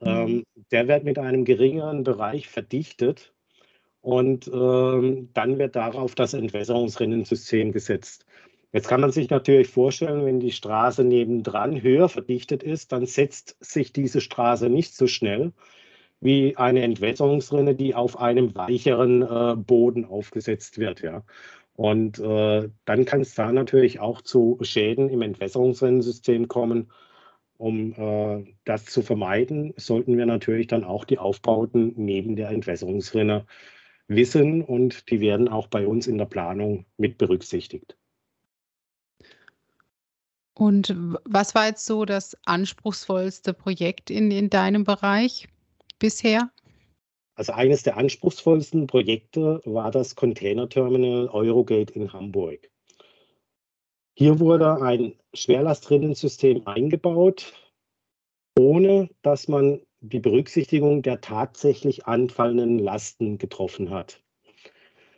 Mhm. 0.00 0.06
Ähm, 0.06 0.44
der 0.72 0.88
wird 0.88 1.04
mit 1.04 1.18
einem 1.18 1.44
geringeren 1.44 2.02
Bereich 2.02 2.48
verdichtet 2.48 3.32
und 4.00 4.50
ähm, 4.52 5.28
dann 5.34 5.58
wird 5.58 5.76
darauf 5.76 6.14
das 6.14 6.34
Entwässerungsrinnensystem 6.34 7.70
gesetzt. 7.70 8.24
Jetzt 8.72 8.88
kann 8.88 9.00
man 9.00 9.10
sich 9.10 9.30
natürlich 9.30 9.68
vorstellen, 9.68 10.24
wenn 10.24 10.38
die 10.38 10.52
Straße 10.52 11.02
nebendran 11.02 11.82
höher 11.82 12.08
verdichtet 12.08 12.62
ist, 12.62 12.92
dann 12.92 13.06
setzt 13.06 13.56
sich 13.60 13.92
diese 13.92 14.20
Straße 14.20 14.68
nicht 14.68 14.94
so 14.94 15.06
schnell 15.08 15.52
wie 16.20 16.56
eine 16.56 16.82
Entwässerungsrinne, 16.82 17.74
die 17.74 17.94
auf 17.94 18.18
einem 18.18 18.54
weicheren 18.54 19.22
äh, 19.22 19.56
Boden 19.56 20.04
aufgesetzt 20.04 20.78
wird. 20.78 21.02
Ja. 21.02 21.24
Und 21.74 22.18
äh, 22.18 22.68
dann 22.84 23.04
kann 23.06 23.22
es 23.22 23.34
da 23.34 23.52
natürlich 23.52 24.00
auch 24.00 24.20
zu 24.22 24.58
Schäden 24.60 25.08
im 25.08 25.22
Entwässerungsrinnensystem 25.22 26.46
kommen. 26.48 26.92
Um 27.56 27.92
äh, 27.94 28.54
das 28.64 28.84
zu 28.86 29.02
vermeiden, 29.02 29.74
sollten 29.76 30.16
wir 30.16 30.26
natürlich 30.26 30.66
dann 30.66 30.84
auch 30.84 31.04
die 31.04 31.18
Aufbauten 31.18 31.94
neben 31.96 32.36
der 32.36 32.50
Entwässerungsrinne 32.50 33.46
wissen 34.08 34.62
und 34.62 35.10
die 35.10 35.20
werden 35.20 35.48
auch 35.48 35.68
bei 35.68 35.86
uns 35.86 36.06
in 36.06 36.18
der 36.18 36.26
Planung 36.26 36.86
mit 36.96 37.18
berücksichtigt. 37.18 37.96
Und 40.60 40.94
was 41.24 41.54
war 41.54 41.68
jetzt 41.68 41.86
so 41.86 42.04
das 42.04 42.36
anspruchsvollste 42.44 43.54
Projekt 43.54 44.10
in, 44.10 44.30
in 44.30 44.50
deinem 44.50 44.84
Bereich? 44.84 45.48
bisher? 46.00 46.50
Also 47.36 47.52
eines 47.52 47.84
der 47.84 47.96
anspruchsvollsten 47.96 48.88
Projekte 48.88 49.62
war 49.64 49.92
das 49.92 50.16
Containerterminal 50.16 51.28
Eurogate 51.28 51.94
in 51.94 52.12
Hamburg. 52.12 52.68
Hier 54.14 54.40
wurde 54.40 54.82
ein 54.82 55.14
Schwerlastrinnensystem 55.32 56.66
eingebaut, 56.66 57.54
ohne 58.58 59.08
dass 59.22 59.48
man 59.48 59.80
die 60.00 60.18
Berücksichtigung 60.18 61.02
der 61.02 61.20
tatsächlich 61.20 62.06
anfallenden 62.06 62.78
Lasten 62.78 63.38
getroffen 63.38 63.90
hat. 63.90 64.20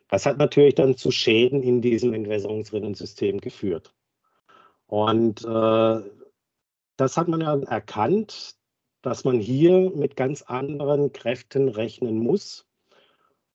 Das 0.09 0.27
hat 0.27 0.39
natürlich 0.39 0.75
dann 0.75 0.97
zu 0.97 1.11
Schäden 1.11 1.63
in 1.63 1.81
diesem 1.81 2.13
Entwässerungsrinnensystem 2.13 3.41
geführt. 3.41 3.93
Und 4.93 5.43
äh, 5.47 6.03
das 6.99 7.17
hat 7.17 7.27
man 7.27 7.41
ja 7.41 7.59
erkannt, 7.61 8.57
dass 9.01 9.25
man 9.25 9.41
hier 9.41 9.91
mit 9.91 10.17
ganz 10.17 10.43
anderen 10.43 11.15
Kräften 11.15 11.71
rechnen 11.71 12.19
muss. 12.19 12.67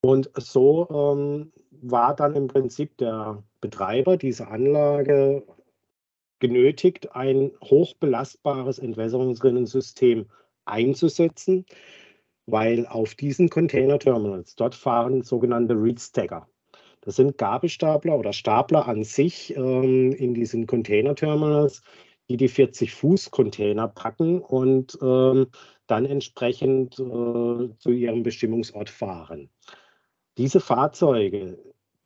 Und 0.01 0.31
so 0.33 0.87
ähm, 0.89 1.53
war 1.69 2.15
dann 2.15 2.33
im 2.33 2.47
Prinzip 2.47 2.97
der 2.97 3.43
Betreiber 3.61 4.17
dieser 4.17 4.49
Anlage 4.49 5.45
genötigt, 6.39 7.15
ein 7.15 7.51
hochbelastbares 7.63 8.79
Entwässerungsrinnensystem 8.79 10.25
einzusetzen, 10.65 11.67
weil 12.47 12.87
auf 12.87 13.13
diesen 13.13 13.49
Container-Terminals, 13.49 14.55
dort 14.55 14.73
fahren 14.73 15.21
sogenannte 15.21 15.75
Reed-Stacker. 15.75 16.49
Das 17.07 17.15
sind 17.15 17.37
Gabelstapler 17.37 18.19
oder 18.19 18.33
Stapler 18.33 18.85
an 18.85 19.05
sich 19.05 19.55
ähm, 19.55 20.11
in 20.11 20.33
diesen 20.33 20.67
Container-Terminals, 20.67 21.81
die 22.27 22.35
die 22.35 22.49
40-Fuß-Container 22.49 23.87
packen 23.87 24.41
und 24.41 24.97
ähm, 25.01 25.47
dann 25.87 26.05
entsprechend 26.05 26.99
äh, 26.99 27.69
zu 27.77 27.91
ihrem 27.91 28.23
Bestimmungsort 28.23 28.89
fahren. 28.89 29.49
Diese 30.37 30.59
Fahrzeuge 30.59 31.57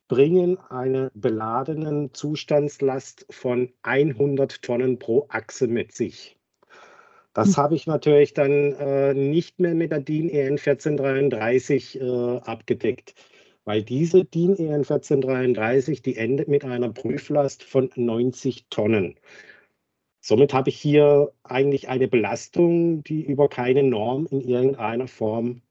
bringen 0.06 0.56
eine 0.70 1.10
beladenen 1.14 2.14
Zustandslast 2.14 3.26
von 3.28 3.72
100 3.82 4.62
Tonnen 4.62 5.00
pro 5.00 5.26
Achse 5.30 5.66
mit 5.66 5.90
sich. 5.90 6.38
Das 7.34 7.48
hm. 7.48 7.56
habe 7.56 7.74
ich 7.74 7.88
natürlich 7.88 8.34
dann 8.34 8.72
äh, 8.74 9.14
nicht 9.14 9.58
mehr 9.58 9.74
mit 9.74 9.90
der 9.90 9.98
DIN 9.98 10.28
EN 10.28 10.58
1433 10.58 12.00
äh, 12.00 12.38
abgedeckt, 12.44 13.14
weil 13.64 13.82
diese 13.82 14.24
DIN 14.24 14.56
EN 14.56 14.84
1433, 14.84 16.02
die 16.02 16.16
endet 16.16 16.48
mit 16.48 16.64
einer 16.64 16.92
Prüflast 16.92 17.62
von 17.62 17.90
90 17.94 18.66
Tonnen. 18.70 19.18
Somit 20.20 20.54
habe 20.54 20.70
ich 20.70 20.80
hier 20.80 21.32
eigentlich 21.42 21.88
eine 21.88 22.08
Belastung, 22.08 23.02
die 23.02 23.24
über 23.24 23.48
keine 23.48 23.82
Norm 23.82 24.26
in 24.26 24.40
irgendeiner 24.40 25.08
Form 25.08 25.62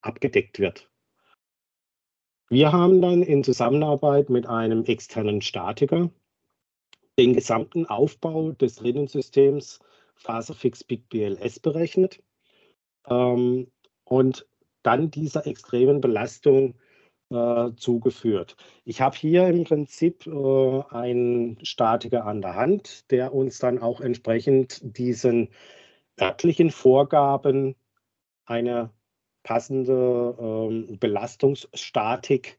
abgedeckt 0.00 0.58
wird. 0.58 0.90
Wir 2.50 2.72
haben 2.72 3.00
dann 3.00 3.22
in 3.22 3.42
Zusammenarbeit 3.42 4.30
mit 4.30 4.46
einem 4.46 4.84
externen 4.84 5.40
Statiker 5.42 6.10
den 7.18 7.34
gesamten 7.34 7.86
Aufbau 7.86 8.52
des 8.52 8.82
Rinnensystems 8.82 9.78
Faserfix 10.16 10.84
Big 10.84 11.08
BLS 11.08 11.60
berechnet 11.60 12.22
ähm, 13.08 13.70
und 14.04 14.46
dann 14.82 15.10
dieser 15.10 15.46
extremen 15.46 16.00
Belastung 16.00 16.74
äh, 17.34 17.76
zugeführt. 17.76 18.56
Ich 18.84 19.00
habe 19.00 19.16
hier 19.16 19.48
im 19.48 19.64
Prinzip 19.64 20.26
äh, 20.26 20.82
einen 20.90 21.58
Statiker 21.64 22.24
an 22.26 22.40
der 22.40 22.54
Hand, 22.54 23.10
der 23.10 23.34
uns 23.34 23.58
dann 23.58 23.80
auch 23.80 24.00
entsprechend 24.00 24.80
diesen 24.82 25.48
örtlichen 26.20 26.70
Vorgaben 26.70 27.74
eine 28.46 28.90
passende 29.42 30.36
ähm, 30.40 30.98
Belastungsstatik 30.98 32.58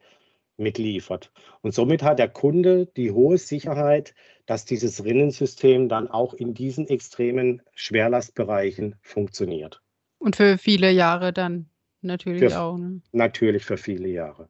mitliefert. 0.58 1.32
Und 1.62 1.74
somit 1.74 2.04
hat 2.04 2.20
der 2.20 2.30
Kunde 2.30 2.86
die 2.86 3.12
hohe 3.12 3.38
Sicherheit, 3.38 4.14
dass 4.46 4.66
dieses 4.66 5.04
Rinnensystem 5.04 5.90
dann 5.90 6.10
auch 6.10 6.34
in 6.34 6.54
diesen 6.54 6.88
extremen 6.88 7.62
Schwerlastbereichen 7.74 8.96
funktioniert. 9.02 9.82
Und 10.18 10.36
für 10.36 10.58
viele 10.58 10.92
Jahre 10.92 11.34
dann 11.34 11.70
natürlich 12.02 12.54
für, 12.54 12.62
auch. 12.62 12.78
Ne? 12.78 13.02
Natürlich 13.12 13.66
für 13.66 13.78
viele 13.78 14.08
Jahre. 14.08 14.50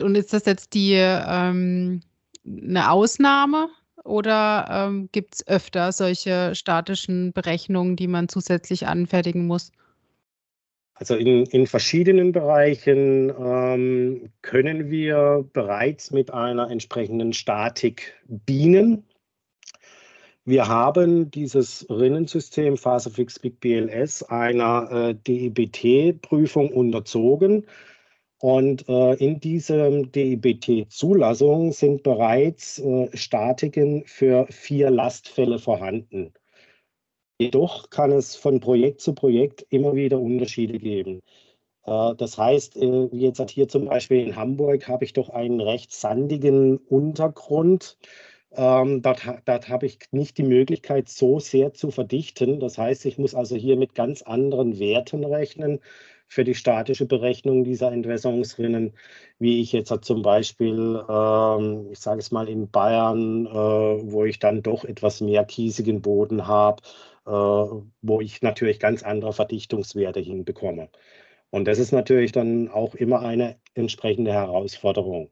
Und 0.00 0.16
ist 0.16 0.32
das 0.32 0.46
jetzt 0.46 0.74
die 0.74 0.94
ähm, 0.94 2.00
eine 2.46 2.90
Ausnahme 2.90 3.68
oder 4.04 4.66
ähm, 4.70 5.08
gibt 5.12 5.34
es 5.34 5.48
öfter 5.48 5.92
solche 5.92 6.54
statischen 6.54 7.32
Berechnungen, 7.32 7.96
die 7.96 8.06
man 8.06 8.28
zusätzlich 8.28 8.86
anfertigen 8.86 9.46
muss? 9.46 9.72
Also 10.94 11.14
in, 11.14 11.44
in 11.46 11.66
verschiedenen 11.66 12.32
Bereichen 12.32 13.30
ähm, 13.30 14.30
können 14.42 14.90
wir 14.90 15.48
bereits 15.52 16.10
mit 16.10 16.32
einer 16.32 16.70
entsprechenden 16.70 17.32
Statik 17.32 18.14
dienen. 18.26 19.04
Wir 20.44 20.66
haben 20.66 21.30
dieses 21.30 21.86
Rinnensystem 21.88 22.76
Fasefix 22.76 23.38
Big 23.38 23.60
BLS 23.60 24.24
einer 24.24 24.90
äh, 24.90 25.14
DEBT-Prüfung 25.14 26.72
unterzogen. 26.72 27.66
Und 28.40 28.88
äh, 28.88 29.14
in 29.14 29.40
dieser 29.40 29.90
DEBT-Zulassung 29.90 31.72
sind 31.72 32.04
bereits 32.04 32.78
äh, 32.78 33.08
Statiken 33.16 34.04
für 34.06 34.46
vier 34.48 34.90
Lastfälle 34.90 35.58
vorhanden. 35.58 36.32
Jedoch 37.40 37.90
kann 37.90 38.12
es 38.12 38.36
von 38.36 38.60
Projekt 38.60 39.00
zu 39.00 39.14
Projekt 39.14 39.66
immer 39.70 39.94
wieder 39.94 40.20
Unterschiede 40.20 40.78
geben. 40.78 41.20
Äh, 41.84 42.14
das 42.16 42.38
heißt, 42.38 42.76
äh, 42.76 43.10
wie 43.12 43.20
jetzt 43.20 43.50
hier 43.50 43.68
zum 43.68 43.86
Beispiel 43.86 44.26
in 44.26 44.36
Hamburg 44.36 44.86
habe 44.88 45.04
ich 45.04 45.14
doch 45.14 45.30
einen 45.30 45.60
recht 45.60 45.92
sandigen 45.92 46.78
Untergrund. 46.78 47.98
Ähm, 48.52 49.02
dort, 49.02 49.22
dort 49.46 49.68
habe 49.68 49.86
ich 49.86 49.98
nicht 50.12 50.38
die 50.38 50.42
Möglichkeit, 50.44 51.08
so 51.08 51.40
sehr 51.40 51.74
zu 51.74 51.90
verdichten. 51.90 52.60
Das 52.60 52.78
heißt, 52.78 53.04
ich 53.06 53.18
muss 53.18 53.34
also 53.34 53.56
hier 53.56 53.76
mit 53.76 53.94
ganz 53.94 54.22
anderen 54.22 54.78
Werten 54.78 55.24
rechnen 55.24 55.80
für 56.28 56.44
die 56.44 56.54
statische 56.54 57.06
Berechnung 57.06 57.64
dieser 57.64 57.90
Entwässerungsrinnen, 57.92 58.92
wie 59.38 59.60
ich 59.60 59.72
jetzt 59.72 59.92
zum 60.04 60.22
Beispiel, 60.22 61.02
ähm, 61.08 61.88
ich 61.90 61.98
sage 61.98 62.20
es 62.20 62.30
mal 62.30 62.48
in 62.48 62.70
Bayern, 62.70 63.46
äh, 63.46 63.50
wo 63.50 64.24
ich 64.24 64.38
dann 64.38 64.62
doch 64.62 64.84
etwas 64.84 65.20
mehr 65.20 65.44
kiesigen 65.44 66.02
Boden 66.02 66.46
habe, 66.46 66.82
äh, 67.26 67.30
wo 67.30 68.20
ich 68.20 68.42
natürlich 68.42 68.78
ganz 68.80 69.02
andere 69.02 69.32
Verdichtungswerte 69.32 70.20
hinbekomme. 70.20 70.88
Und 71.50 71.66
das 71.66 71.78
ist 71.78 71.92
natürlich 71.92 72.32
dann 72.32 72.68
auch 72.68 72.94
immer 72.94 73.20
eine 73.22 73.56
entsprechende 73.74 74.32
Herausforderung. 74.32 75.30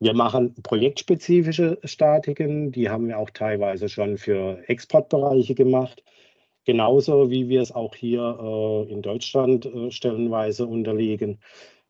Wir 0.00 0.14
machen 0.14 0.54
projektspezifische 0.62 1.78
Statiken, 1.84 2.72
die 2.72 2.88
haben 2.88 3.08
wir 3.08 3.18
auch 3.18 3.30
teilweise 3.30 3.88
schon 3.88 4.16
für 4.16 4.62
Exportbereiche 4.68 5.54
gemacht. 5.54 6.04
Genauso 6.68 7.30
wie 7.30 7.48
wir 7.48 7.62
es 7.62 7.72
auch 7.72 7.94
hier 7.94 8.20
äh, 8.20 8.92
in 8.92 9.00
Deutschland 9.00 9.64
äh, 9.64 9.90
stellenweise 9.90 10.66
unterlegen. 10.66 11.40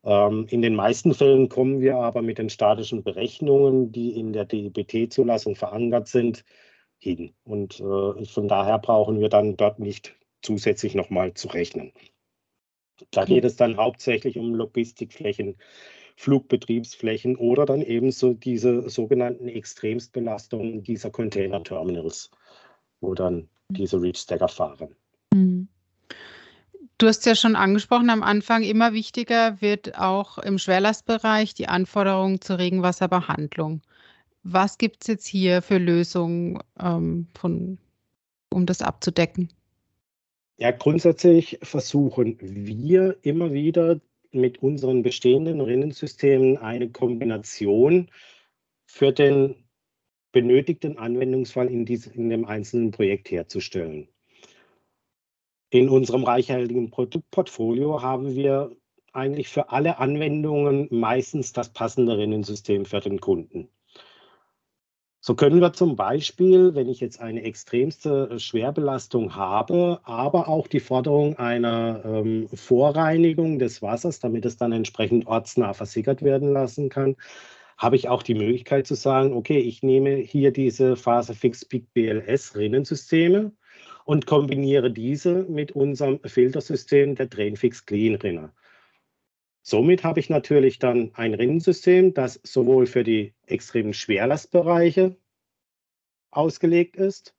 Ähm, 0.04 0.46
in 0.50 0.62
den 0.62 0.76
meisten 0.76 1.14
Fällen 1.14 1.48
kommen 1.48 1.80
wir 1.80 1.96
aber 1.96 2.22
mit 2.22 2.38
den 2.38 2.48
statischen 2.48 3.02
Berechnungen, 3.02 3.90
die 3.90 4.16
in 4.16 4.32
der 4.32 4.44
DIBT-Zulassung 4.44 5.56
verankert 5.56 6.06
sind, 6.06 6.44
hin. 6.96 7.34
Und 7.42 7.80
äh, 7.80 8.24
von 8.24 8.46
daher 8.46 8.78
brauchen 8.78 9.18
wir 9.18 9.28
dann 9.28 9.56
dort 9.56 9.80
nicht 9.80 10.14
zusätzlich 10.42 10.94
nochmal 10.94 11.34
zu 11.34 11.48
rechnen. 11.48 11.92
Da 13.10 13.24
geht 13.24 13.44
es 13.44 13.56
dann 13.56 13.78
hauptsächlich 13.78 14.38
um 14.38 14.54
Logistikflächen, 14.54 15.56
Flugbetriebsflächen 16.14 17.34
oder 17.34 17.66
dann 17.66 17.82
eben 17.82 18.12
so 18.12 18.32
diese 18.32 18.88
sogenannten 18.88 19.48
Extremstbelastungen 19.48 20.84
dieser 20.84 21.10
Container-Terminals, 21.10 22.30
wo 23.00 23.14
dann 23.14 23.48
diese 23.68 24.00
Reach-Stacker 24.00 24.48
fahren. 24.48 24.94
Mhm. 25.32 25.68
Du 26.98 27.06
hast 27.06 27.24
ja 27.26 27.36
schon 27.36 27.54
angesprochen 27.54 28.10
am 28.10 28.24
Anfang, 28.24 28.64
immer 28.64 28.92
wichtiger 28.92 29.60
wird 29.60 29.96
auch 29.98 30.38
im 30.38 30.58
Schwerlastbereich 30.58 31.54
die 31.54 31.68
Anforderung 31.68 32.40
zur 32.40 32.58
Regenwasserbehandlung. 32.58 33.82
Was 34.42 34.78
gibt 34.78 35.02
es 35.02 35.06
jetzt 35.06 35.26
hier 35.26 35.62
für 35.62 35.78
Lösungen, 35.78 36.60
ähm, 36.80 37.28
von, 37.34 37.78
um 38.50 38.66
das 38.66 38.82
abzudecken? 38.82 39.52
Ja, 40.56 40.72
grundsätzlich 40.72 41.58
versuchen 41.62 42.36
wir 42.40 43.16
immer 43.22 43.52
wieder 43.52 44.00
mit 44.32 44.60
unseren 44.60 45.02
bestehenden 45.02 45.60
Rinnensystemen 45.60 46.58
eine 46.58 46.90
Kombination 46.90 48.10
für 48.86 49.12
den 49.12 49.54
benötigten 50.32 50.98
Anwendungsfall 50.98 51.68
in, 51.68 51.84
dies, 51.84 52.06
in 52.06 52.28
dem 52.28 52.44
einzelnen 52.44 52.90
Projekt 52.90 53.30
herzustellen. 53.30 54.08
In 55.70 55.88
unserem 55.88 56.24
reichhaltigen 56.24 56.90
Produktportfolio 56.90 58.02
haben 58.02 58.34
wir 58.34 58.76
eigentlich 59.12 59.48
für 59.48 59.70
alle 59.70 59.98
Anwendungen 59.98 60.88
meistens 60.90 61.52
das 61.52 61.72
passende 61.72 62.16
Rinnensystem 62.16 62.84
für 62.84 63.00
den 63.00 63.20
Kunden. 63.20 63.68
So 65.20 65.34
können 65.34 65.60
wir 65.60 65.72
zum 65.72 65.96
Beispiel, 65.96 66.74
wenn 66.74 66.88
ich 66.88 67.00
jetzt 67.00 67.20
eine 67.20 67.42
extremste 67.42 68.38
Schwerbelastung 68.38 69.34
habe, 69.34 70.00
aber 70.04 70.48
auch 70.48 70.68
die 70.68 70.80
Forderung 70.80 71.36
einer 71.36 72.02
ähm, 72.04 72.48
Vorreinigung 72.54 73.58
des 73.58 73.82
Wassers, 73.82 74.20
damit 74.20 74.46
es 74.46 74.56
dann 74.56 74.72
entsprechend 74.72 75.26
ortsnah 75.26 75.74
versickert 75.74 76.22
werden 76.22 76.52
lassen 76.52 76.88
kann, 76.88 77.16
habe 77.78 77.94
ich 77.94 78.08
auch 78.08 78.24
die 78.24 78.34
Möglichkeit 78.34 78.86
zu 78.88 78.96
sagen, 78.96 79.32
okay, 79.32 79.60
ich 79.60 79.82
nehme 79.82 80.16
hier 80.16 80.50
diese 80.50 80.96
Phasefix 80.96 81.64
Peak 81.64 81.92
BLS 81.94 82.56
Rinnensysteme 82.56 83.52
und 84.04 84.26
kombiniere 84.26 84.90
diese 84.90 85.44
mit 85.44 85.72
unserem 85.72 86.18
Filtersystem 86.24 87.14
der 87.14 87.26
Drainfix 87.26 87.86
Clean 87.86 88.16
Rinner. 88.16 88.52
Somit 89.62 90.02
habe 90.02 90.18
ich 90.18 90.28
natürlich 90.28 90.78
dann 90.78 91.12
ein 91.14 91.34
Rinnensystem, 91.34 92.14
das 92.14 92.40
sowohl 92.42 92.86
für 92.86 93.04
die 93.04 93.34
extremen 93.46 93.94
Schwerlastbereiche 93.94 95.16
ausgelegt 96.30 96.96
ist 96.96 97.36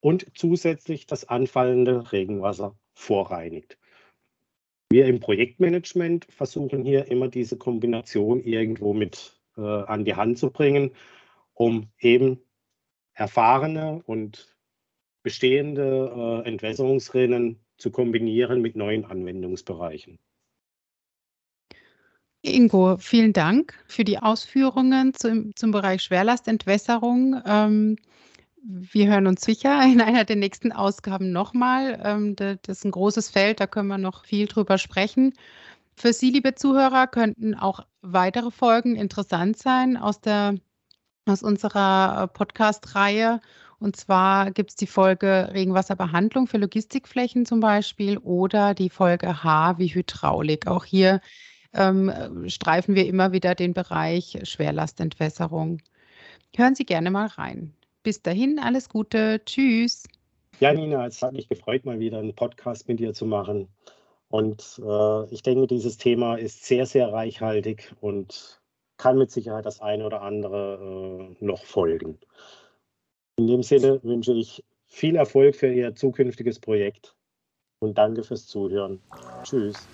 und 0.00 0.26
zusätzlich 0.34 1.06
das 1.06 1.28
anfallende 1.28 2.12
Regenwasser 2.12 2.78
vorreinigt. 2.94 3.78
Wir 4.90 5.06
im 5.06 5.20
Projektmanagement 5.20 6.26
versuchen 6.26 6.84
hier 6.84 7.10
immer 7.10 7.28
diese 7.28 7.58
Kombination 7.58 8.40
irgendwo 8.40 8.94
mit 8.94 9.37
äh, 9.58 9.60
an 9.60 10.04
die 10.04 10.14
Hand 10.14 10.38
zu 10.38 10.50
bringen, 10.50 10.92
um 11.54 11.88
eben 11.98 12.40
erfahrene 13.14 14.02
und 14.06 14.56
bestehende 15.22 16.42
äh, 16.44 16.48
Entwässerungsrinnen 16.48 17.58
zu 17.76 17.90
kombinieren 17.90 18.62
mit 18.62 18.76
neuen 18.76 19.04
Anwendungsbereichen. 19.04 20.18
Ingo, 22.42 22.96
vielen 22.98 23.32
Dank 23.32 23.74
für 23.88 24.04
die 24.04 24.18
Ausführungen 24.18 25.12
zum, 25.12 25.54
zum 25.56 25.72
Bereich 25.72 26.02
Schwerlastentwässerung. 26.02 27.42
Ähm, 27.44 27.96
wir 28.62 29.08
hören 29.08 29.26
uns 29.26 29.42
sicher 29.42 29.82
in 29.84 30.00
einer 30.00 30.24
der 30.24 30.36
nächsten 30.36 30.72
Ausgaben 30.72 31.32
nochmal. 31.32 32.00
Ähm, 32.04 32.36
das 32.36 32.58
ist 32.66 32.84
ein 32.84 32.90
großes 32.92 33.30
Feld, 33.30 33.60
da 33.60 33.66
können 33.66 33.88
wir 33.88 33.98
noch 33.98 34.24
viel 34.24 34.46
drüber 34.46 34.78
sprechen. 34.78 35.34
Für 35.98 36.12
Sie, 36.12 36.30
liebe 36.30 36.54
Zuhörer, 36.54 37.08
könnten 37.08 37.56
auch 37.56 37.84
weitere 38.02 38.52
Folgen 38.52 38.94
interessant 38.94 39.58
sein 39.58 39.96
aus, 39.96 40.20
der, 40.20 40.54
aus 41.26 41.42
unserer 41.42 42.22
äh, 42.22 42.28
Podcast-Reihe. 42.28 43.40
Und 43.80 43.96
zwar 43.96 44.52
gibt 44.52 44.70
es 44.70 44.76
die 44.76 44.86
Folge 44.86 45.50
Regenwasserbehandlung 45.52 46.46
für 46.46 46.58
Logistikflächen 46.58 47.46
zum 47.46 47.58
Beispiel 47.58 48.16
oder 48.18 48.74
die 48.74 48.90
Folge 48.90 49.42
H 49.42 49.78
wie 49.78 49.88
Hydraulik. 49.88 50.68
Auch 50.68 50.84
hier 50.84 51.20
ähm, 51.72 52.12
streifen 52.46 52.94
wir 52.94 53.08
immer 53.08 53.32
wieder 53.32 53.56
den 53.56 53.74
Bereich 53.74 54.38
Schwerlastentwässerung. 54.44 55.82
Hören 56.54 56.76
Sie 56.76 56.84
gerne 56.84 57.10
mal 57.10 57.26
rein. 57.26 57.74
Bis 58.04 58.22
dahin, 58.22 58.60
alles 58.60 58.88
Gute. 58.88 59.42
Tschüss. 59.44 60.04
Ja, 60.60 60.72
Nina, 60.72 61.06
es 61.08 61.20
hat 61.22 61.32
mich 61.32 61.48
gefreut, 61.48 61.84
mal 61.84 61.98
wieder 61.98 62.20
einen 62.20 62.36
Podcast 62.36 62.86
mit 62.86 63.00
dir 63.00 63.14
zu 63.14 63.26
machen. 63.26 63.66
Und 64.30 64.80
äh, 64.84 65.24
ich 65.32 65.42
denke, 65.42 65.66
dieses 65.66 65.96
Thema 65.96 66.36
ist 66.36 66.64
sehr, 66.64 66.86
sehr 66.86 67.12
reichhaltig 67.12 67.94
und 68.00 68.60
kann 68.98 69.16
mit 69.16 69.30
Sicherheit 69.30 69.64
das 69.64 69.80
eine 69.80 70.04
oder 70.04 70.22
andere 70.22 71.36
äh, 71.40 71.44
noch 71.44 71.64
folgen. 71.64 72.18
In 73.36 73.46
dem 73.46 73.62
Sinne 73.62 74.02
wünsche 74.02 74.32
ich 74.32 74.64
viel 74.86 75.16
Erfolg 75.16 75.56
für 75.56 75.72
Ihr 75.72 75.94
zukünftiges 75.94 76.58
Projekt 76.58 77.14
und 77.80 77.96
danke 77.96 78.22
fürs 78.22 78.46
Zuhören. 78.46 79.00
Tschüss. 79.44 79.86